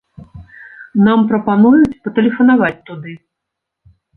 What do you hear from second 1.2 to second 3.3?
прапануюць патэлефанаваць туды.